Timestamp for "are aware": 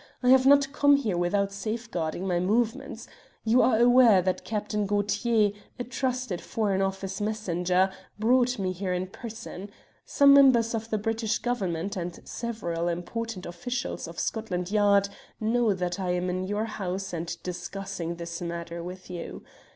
3.61-4.19